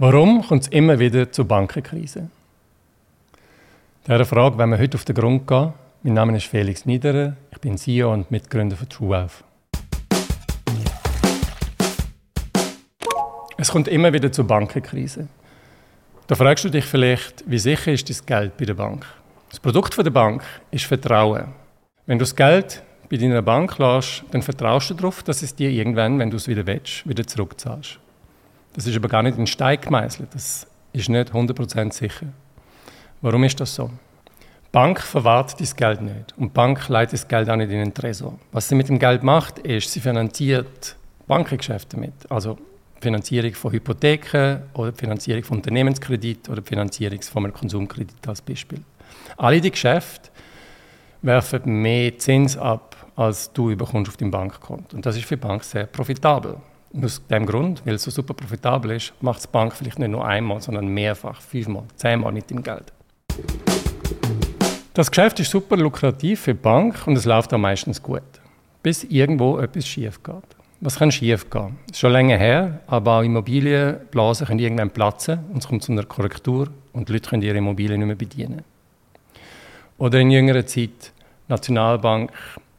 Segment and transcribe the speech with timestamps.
[0.00, 2.30] Warum kommt es immer wieder zu Bankenkrisen?
[4.06, 5.72] Dieser Frage wenn wir heute auf den Grund gehen.
[6.04, 9.42] Mein Name ist Felix Niederer, ich bin CEO und Mitgründer von TrueWealth.
[13.56, 15.28] Es kommt immer wieder zu Bankenkrisen.
[16.28, 19.04] Da fragst du dich vielleicht, wie sicher ist das Geld bei der Bank?
[19.50, 21.48] Das Produkt der Bank ist Vertrauen.
[22.06, 25.70] Wenn du das Geld bei deiner Bank lässt, dann vertraust du darauf, dass es dir
[25.70, 27.98] irgendwann, wenn du es wieder willst, wieder zurückzahlst.
[28.78, 30.32] Das ist aber gar nicht in Stein gemeißelt.
[30.32, 32.26] Das ist nicht 100% sicher.
[33.20, 33.88] Warum ist das so?
[33.88, 37.80] Die Bank verwahrt das Geld nicht und die Bank leitet das Geld auch nicht in
[37.80, 38.38] den Tresor.
[38.52, 40.94] Was sie mit dem Geld macht, ist, sie finanziert
[41.26, 42.12] Bankengeschäfte damit.
[42.30, 42.56] Also
[43.00, 48.84] Finanzierung von Hypotheken oder Finanzierung von Unternehmenskredit oder Finanzierung von einem Konsumkredit als Beispiel.
[49.38, 50.30] Alle die Geschäfte
[51.22, 54.94] werfen mehr Zins ab, als du überkommst auf deinem Bankkonto.
[54.94, 56.58] Und das ist für die Bank sehr profitabel.
[56.90, 60.08] Und aus dem Grund, weil es so super profitabel ist, macht die Bank vielleicht nicht
[60.08, 62.92] nur einmal, sondern mehrfach, fünfmal, zehnmal mit dem Geld.
[64.94, 68.22] Das Geschäft ist super lukrativ für die Bank und es läuft auch meistens gut,
[68.82, 70.34] bis irgendwo etwas schief geht.
[70.80, 71.76] Was kann schief gehen?
[71.90, 76.04] Ist schon länger her, aber auch Immobilienblasen können irgendwann platzen und es kommt zu einer
[76.04, 78.62] Korrektur und die Leute können ihre Immobilien nicht mehr bedienen.
[79.98, 81.12] Oder in jüngerer Zeit,
[81.48, 82.32] Nationalbank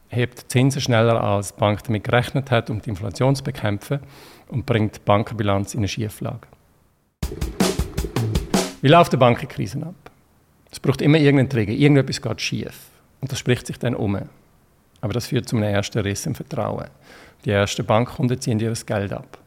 [0.09, 3.99] hebt Zinsen schneller als die Bank damit gerechnet hat, um die Inflation zu bekämpfen
[4.47, 6.47] und bringt die Bankenbilanz in eine Schieflage.
[8.81, 9.95] Wie läuft die Bankenkrise ab?
[10.71, 12.87] Es braucht immer irgendeinen Trigger, irgendetwas geht schief
[13.21, 14.19] und das spricht sich dann um.
[15.02, 16.87] Aber das führt zu einem ersten Riss im Vertrauen.
[17.45, 19.37] Die ersten Bankkunden ziehen ihr Geld ab.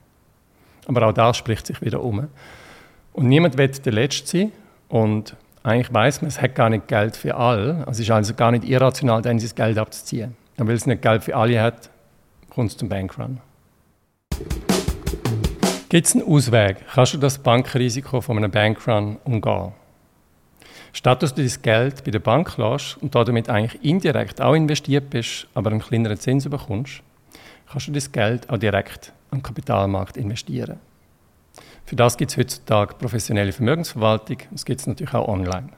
[0.86, 2.28] Aber auch das spricht sich wieder um.
[3.12, 4.52] Und niemand wird der Letzte sein
[4.88, 7.86] und eigentlich weiß man, es hat gar nicht Geld für alle.
[7.88, 10.34] Es ist also gar nicht irrational, dann das Geld abzuziehen.
[10.62, 11.91] Und weil es nicht Geld für alle hat,
[12.48, 13.41] kommt es zum Bankrun.
[15.88, 16.77] Gibt es einen Ausweg?
[16.94, 19.72] Kannst du das Bankrisiko von einem Bankrun umgehen?
[20.92, 25.10] Statt dass du das Geld bei der Bank lässt und damit eigentlich indirekt auch investiert
[25.10, 27.02] bist, aber einen kleineren Zins bekommst,
[27.68, 30.78] kannst du das Geld auch direkt am Kapitalmarkt investieren.
[31.86, 34.36] Für das gibt es heutzutage professionelle Vermögensverwaltung.
[34.52, 35.70] Das gibt es natürlich auch online.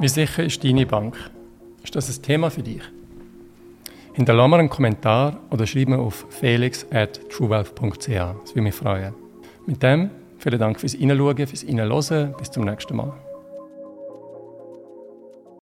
[0.00, 1.14] Wie sicher ist deine Bank?
[1.84, 2.80] Ist das ein Thema für dich?
[4.14, 8.06] Hinterlasse mir einen Kommentar oder schreib mir auf felix at truewealth.ch.
[8.06, 9.12] Das würde mich freuen.
[9.66, 10.08] Mit dem
[10.38, 12.34] vielen Dank fürs Hineinschauen, fürs Hineinhören.
[12.38, 13.12] Bis zum nächsten Mal.